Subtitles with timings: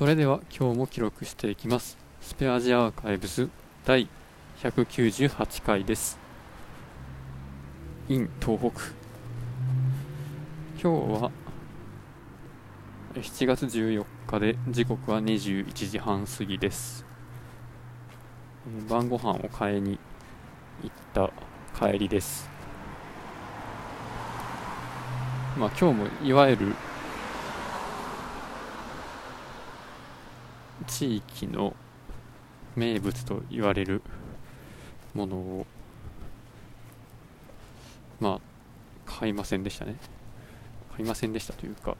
[0.00, 1.98] それでは今日も記録していきます。
[2.22, 3.50] スペアジアアーカイブス
[3.84, 4.08] 第
[4.62, 6.18] 198回です。
[8.08, 8.70] in 東北。
[10.82, 11.30] 今日は
[13.12, 17.04] 7月14日で時刻は21時半過ぎです。
[18.88, 19.98] 晩ご飯を買いに
[20.82, 21.30] 行った
[21.78, 22.48] 帰りです。
[25.58, 26.74] まあ今日もいわゆる
[30.86, 31.74] 地域の
[32.76, 34.02] 名物と言われる
[35.14, 35.66] ものを
[38.20, 38.40] まあ
[39.06, 39.96] 買いませんでしたね。
[40.96, 41.96] 買いませんでしたというか、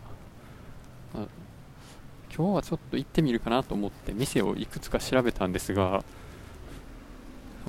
[1.15, 1.27] まあ、
[2.35, 6.05] 今日はちょっと行ってみるかなと思って店をいくつか調べたんですが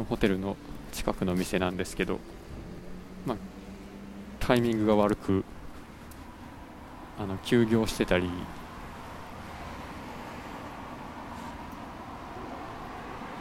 [0.09, 0.57] ホテルの
[0.91, 2.19] 近くの店なんですけど、
[3.25, 3.37] まあ、
[4.39, 5.43] タイミングが悪く
[7.17, 8.29] あの休業してたり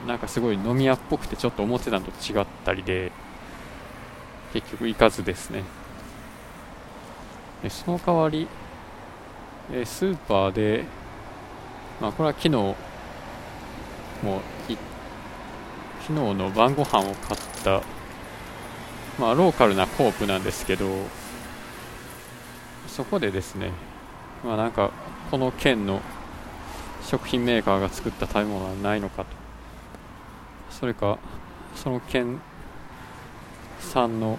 [0.06, 3.12] なんかすごい飲み屋っぽくてちょっと思ってたのと違ったりで
[4.52, 5.62] 結局行かずですね。
[7.62, 8.48] でその代わり
[9.72, 10.84] えスーパーで
[12.00, 12.74] まあこれは昨日も
[14.68, 14.76] い
[16.00, 17.82] 昨日の晩ご飯を買った
[19.18, 20.86] まあローカルなコープなんですけど
[22.88, 23.70] そこでですね
[24.44, 24.90] まあなんか
[25.30, 26.00] この県の
[27.02, 29.39] 食品メーカーが作った食べ物はないのかと。
[30.70, 31.18] それか
[31.74, 32.40] その県
[33.80, 34.38] 産の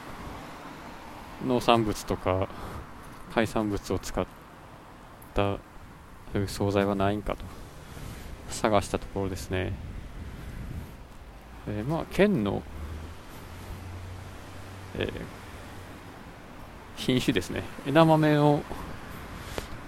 [1.45, 2.47] 農産物とか
[3.33, 4.25] 海産物を使っ
[5.33, 5.57] た
[6.33, 7.45] そういう惣菜はないんかと。
[8.49, 9.73] 探したところですね、
[11.67, 12.61] えーまあ県の、
[14.97, 15.11] えー
[16.97, 17.63] 品種ですね。
[17.87, 18.61] 枝豆を、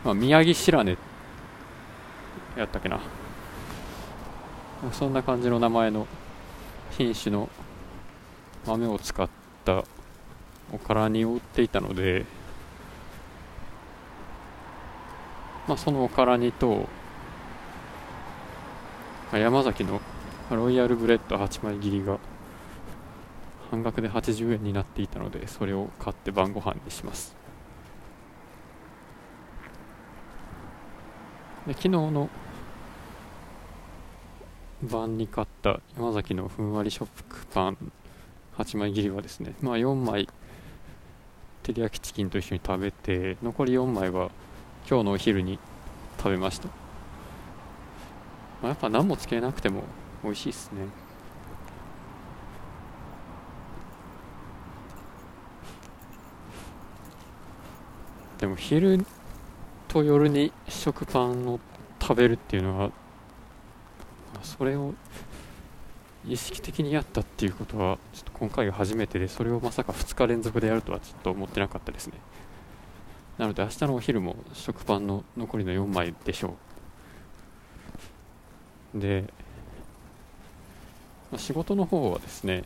[0.04, 0.98] まあ、宮城白根
[2.58, 3.00] やったっけな。
[4.92, 6.08] そんな感じの名前の
[6.98, 7.50] 品種の
[8.68, 9.28] 豆を使っ
[9.66, 9.84] た
[10.72, 12.26] おから煮を売っていたので、
[15.68, 16.88] まあ、そのおから煮と
[19.32, 20.00] まあ山崎の
[20.52, 22.20] ロイヤルブレッド8枚切りが
[23.72, 27.36] 半額で80円になっていたのでそれを買って晩ご飯にします。
[31.66, 32.30] で昨日の
[34.90, 37.10] 晩に買った山崎のふんわり食
[37.54, 37.92] パン
[38.58, 40.28] 8枚切りはですねまあ4枚
[41.64, 44.30] 照り焼きチキンと一緒に食べて残り4枚は
[44.90, 45.60] 今日のお昼に
[46.18, 46.74] 食べました、ま
[48.64, 49.84] あ、やっぱ何もつけなくても
[50.24, 50.88] 美味しいですね。
[58.40, 59.06] でも昼
[59.88, 61.62] と夜に食パンを
[62.02, 62.92] 食べるっていうのは
[64.44, 64.94] それを
[66.26, 72.14] 意識的にやったっていうことはちょっと今回が初めてでそれをまさか2日連続でやるとはちょっと思ってなかったですね。
[73.38, 76.56] なので明日のお昼も食パンの残りの4枚でしょ
[78.96, 79.00] う。
[79.00, 79.26] で、
[81.32, 82.64] まあ、仕事の方はですね、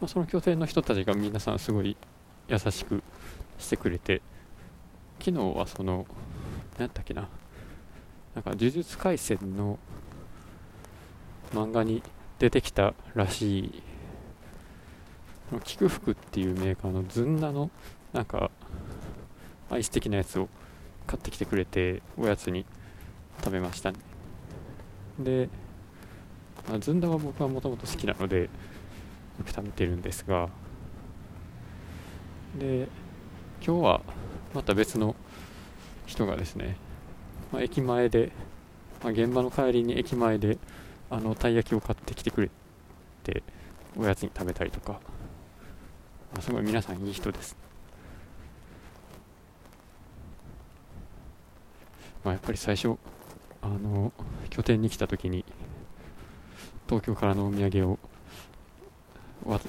[0.00, 1.96] まあ、その拠点の人たちが皆さんすごい
[2.48, 3.02] 優しく
[3.58, 4.22] してくれて
[5.20, 6.06] 昨日はその
[6.78, 7.28] 何だっけな
[8.38, 9.80] なんか呪術廻戦の
[11.52, 12.04] 漫画に
[12.38, 13.82] 出てきたらしい。
[15.64, 17.68] 菊福っていうメーカーのずんだの
[18.12, 18.52] なんか
[19.68, 20.48] アイス的なやつを
[21.08, 22.64] 買ってきてくれておやつに
[23.40, 23.98] 食べましたね。
[25.18, 25.48] で、
[26.68, 28.48] まあ、ずんだは僕はもともと好きなのでよ
[29.44, 30.48] く食べてるんですが
[32.56, 32.86] で
[33.66, 34.00] 今日は
[34.54, 35.16] また別の
[36.06, 36.76] 人がですね、
[37.52, 38.32] まあ、駅前で、
[39.02, 40.58] まあ、現場の帰りに駅前で
[41.10, 42.50] あのたい焼きを買ってきてくれ
[43.24, 43.42] て
[43.96, 45.00] おやつに食べたりとか、ま
[46.38, 47.56] あ、すごい皆さんいい人です、
[52.24, 52.96] まあ、やっぱり最初
[53.62, 54.12] あの
[54.50, 55.44] 拠点に来た時に
[56.86, 57.98] 東京からのお土産を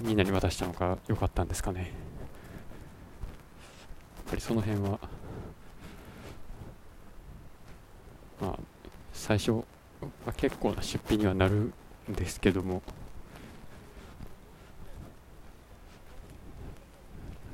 [0.03, 1.81] みんなに渡したのが良かったんですかね。
[1.81, 1.89] やっ
[4.29, 4.99] ぱりその辺は
[8.41, 8.59] まあ
[9.29, 9.51] 最初
[10.25, 11.73] は結構な出費にはなるん
[12.09, 12.81] ですけども。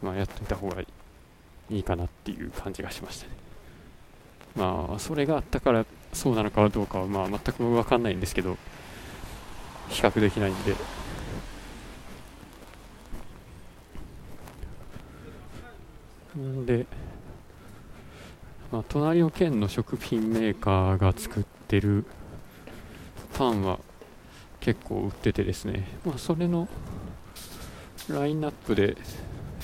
[0.01, 0.87] まあやっといた方がい
[1.69, 3.33] いかなっていう感じがしましたね。
[4.55, 8.55] まあそれがあったからそうなのかどうかはまあ全く分かんないんですけど
[9.89, 10.75] 比較できないんで。
[16.39, 16.85] んで
[18.71, 22.05] まあ、隣の県の食品メーカーが作ってる
[23.37, 23.79] パンは
[24.59, 26.67] 結構売っててですね、まあ、それの
[28.09, 28.97] ラインナップで、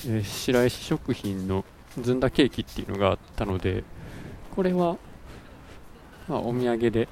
[0.06, 1.64] えー、白石食品の
[2.00, 3.82] ずんだケーキっていうのがあったので
[4.54, 4.96] これは、
[6.28, 7.08] まあ、お土産で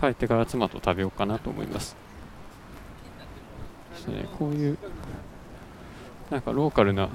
[0.00, 1.96] 帰ってから妻と食べようかなと思います。
[3.92, 4.78] ですねこういう
[6.30, 7.08] なんかローカルな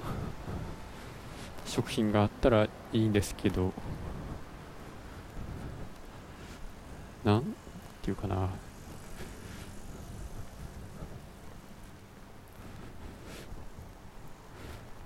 [1.65, 3.71] 食品があったらいいんですけど
[7.23, 7.55] なん
[8.01, 8.49] ていうかな。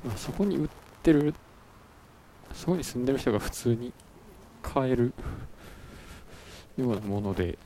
[0.05, 0.69] まあ、そこに売っ
[1.01, 1.33] てる
[2.53, 3.93] そこに住んでる人が普通に
[4.61, 5.13] 買える
[6.77, 7.57] ようなもので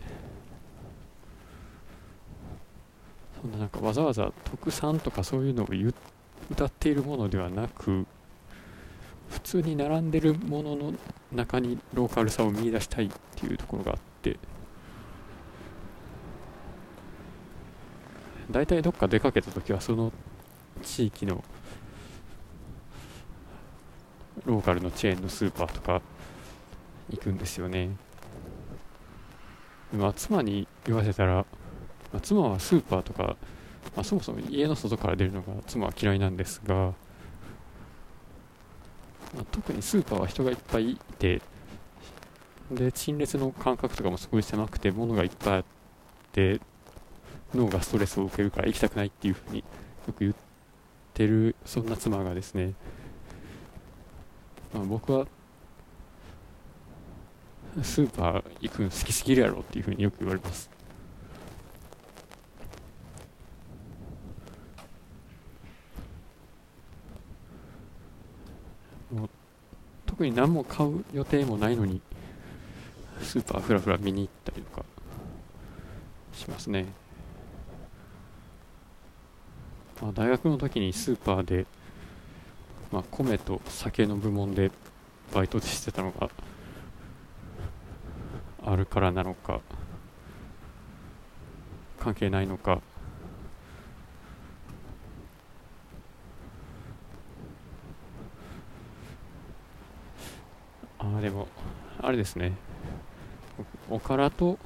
[3.42, 5.68] そんななんかわざわざ特産とかそういうのを
[6.52, 8.06] 歌っているものではなく
[9.30, 10.94] 普通に並んでるものの
[11.32, 14.38] 中にローカルさを見出したいっていうところがあって
[18.50, 20.12] 大体どっか出かけた時はその
[20.82, 21.44] 地域の
[24.46, 26.02] ローカルのチェーンのスーパーとか
[27.10, 27.90] 行くんですよね。
[29.94, 31.46] まあ、妻に言わせたら、ま
[32.18, 33.38] あ、妻はスーパーとか、
[33.96, 36.94] まあ、そもそも家の外から出るのが妻は嫌いなんですが、
[39.36, 41.42] まあ、特にスーパーは人がいっぱいいて、
[42.72, 45.66] で、陳列の間隔とかもすごい狭くて、物がいっぱいあっ
[46.32, 46.60] て、
[47.54, 50.34] 脳がストレスを受けるから行きたくないっていうふうによく言っ
[51.14, 52.74] てる、そんな妻がですね、
[54.74, 55.28] まあ、僕は
[57.84, 60.70] スーパー行くの好きすぎるやろっていうふうによく言われます
[69.12, 69.30] もう
[70.18, 72.02] 特に何も買う予定もないのに
[73.22, 74.84] スーパーふらふら見に行ったりとか
[76.34, 76.88] しますね、
[80.02, 81.68] まあ、大学の時にスーパーで、
[82.92, 84.72] まあ、米と酒の部門で
[85.36, 86.32] バイトしてたのが
[88.66, 89.62] あるからなのか
[92.00, 92.82] 関係ないのか
[101.16, 101.48] あでも
[102.08, 102.54] あれですね。
[103.90, 104.58] おからと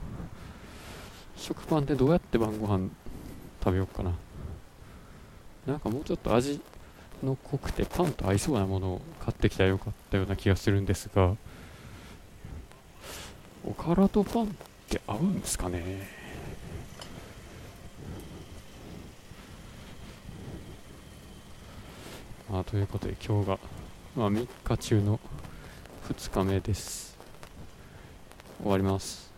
[1.35, 2.89] 食パンってどうやって晩ご飯
[3.63, 4.13] 食べようかな。
[5.65, 6.61] なんかもうちょっと味
[7.23, 11.35] の濃くてパンと合いそうなものを買ってきたらよかったような気がするんですが
[13.65, 14.47] おからとパンっ
[14.87, 16.07] て合うんですかね。
[22.51, 23.59] まあ、ということで今日が、
[24.15, 25.19] まあ、3日中の
[26.07, 27.10] 2日目です。
[28.61, 29.30] 終わります。